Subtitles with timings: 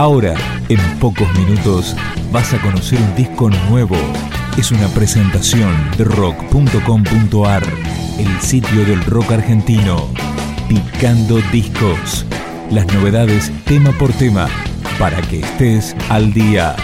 [0.00, 0.34] Ahora,
[0.70, 1.94] en pocos minutos,
[2.32, 3.98] vas a conocer un disco nuevo.
[4.56, 7.62] Es una presentación de rock.com.ar,
[8.18, 10.08] el sitio del rock argentino.
[10.70, 12.24] Picando discos.
[12.70, 14.48] Las novedades tema por tema,
[14.98, 16.76] para que estés al día.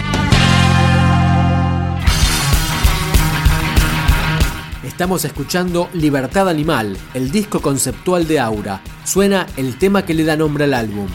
[4.83, 8.81] Estamos escuchando Libertad Animal, el disco conceptual de Aura.
[9.05, 11.07] Suena el tema que le da nombre al álbum.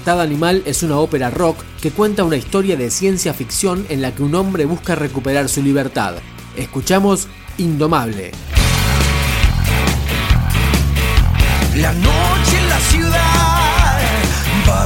[0.00, 4.14] Libertad Animal es una ópera rock que cuenta una historia de ciencia ficción en la
[4.14, 6.14] que un hombre busca recuperar su libertad.
[6.56, 7.28] Escuchamos
[7.58, 8.32] Indomable.
[11.76, 13.98] La noche en la ciudad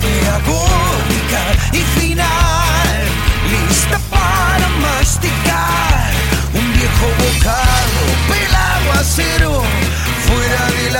[0.01, 1.43] de agónica
[1.73, 3.05] y final,
[3.69, 6.11] lista para masticar
[6.55, 9.63] un viejo bocado pelado acero
[10.27, 10.91] fuera de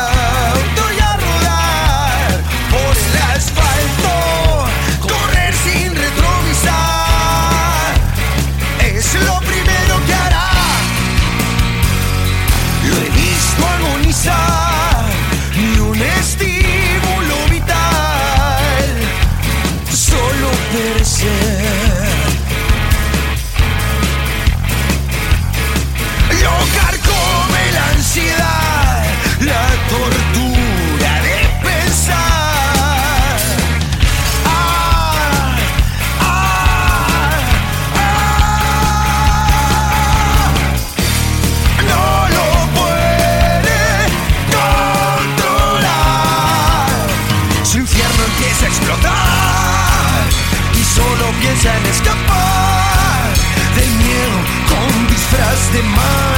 [55.75, 56.34] demais.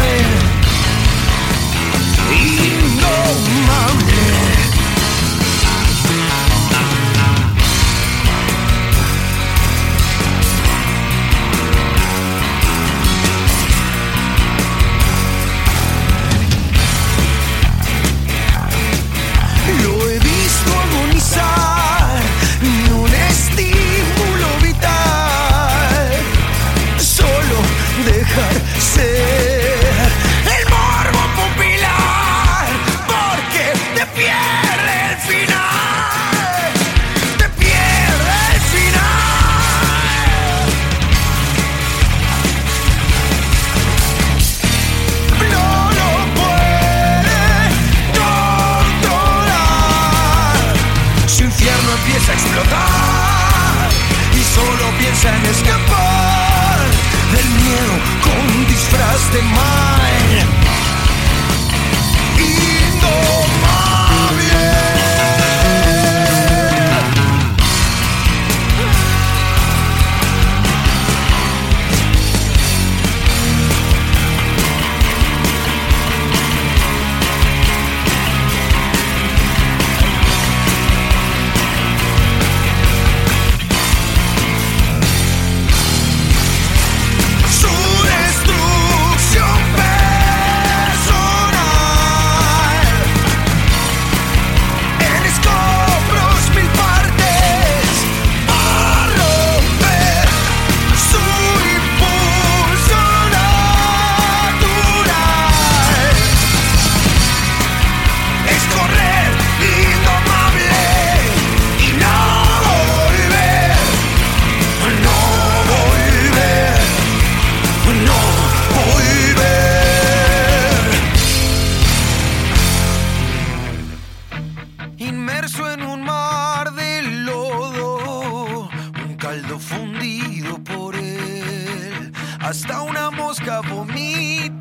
[132.48, 134.54] hasta una mosca vomitaría,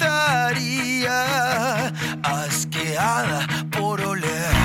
[2.23, 4.64] asqueada por oler.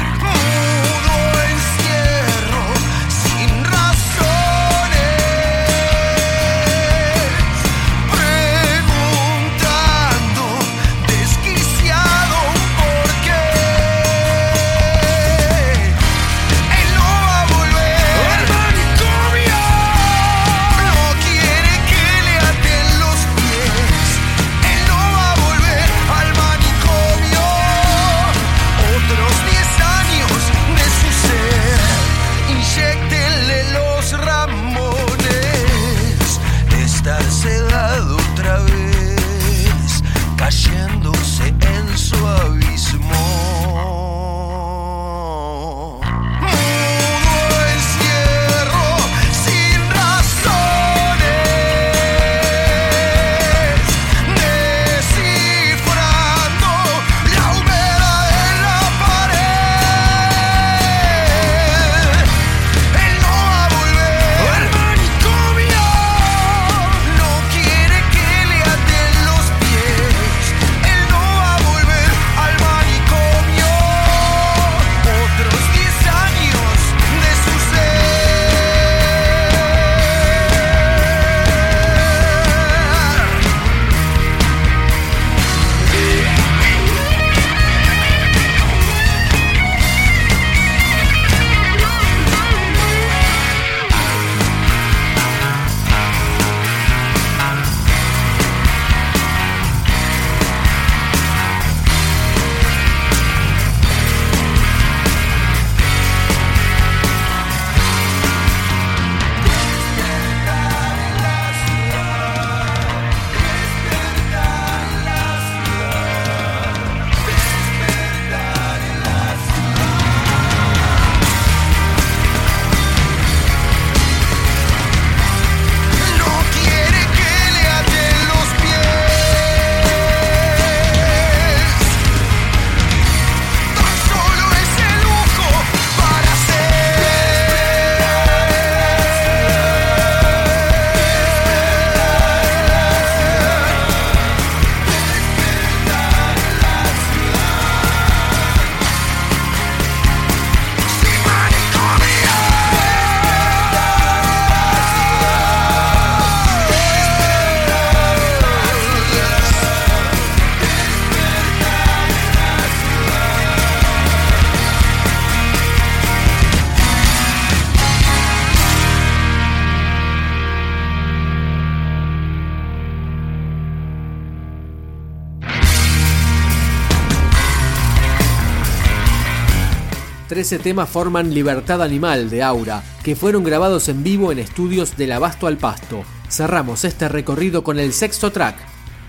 [180.41, 185.13] 13 temas forman Libertad Animal de Aura, que fueron grabados en vivo en estudios del
[185.13, 186.03] Abasto al Pasto.
[186.31, 188.57] Cerramos este recorrido con el sexto track,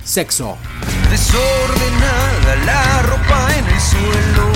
[0.03, 0.57] Sexo.
[1.09, 4.50] Desordenada la ropa en el suelo,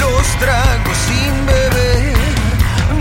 [0.00, 2.16] los tragos sin beber,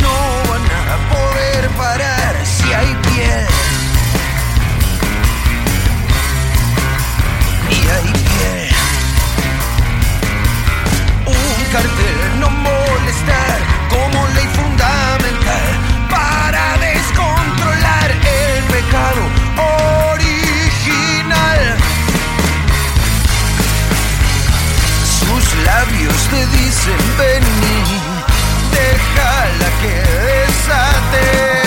[0.01, 0.17] no
[0.49, 3.47] van a poder parar si hay piel.
[7.71, 8.75] Y hay piel.
[11.25, 12.26] Un cartel
[13.89, 15.65] como ley fundamental
[16.09, 19.21] para descontrolar el pecado
[20.13, 21.77] original.
[25.19, 28.01] Sus labios te dicen, vení,
[28.71, 29.93] déjala que
[30.27, 31.66] desate.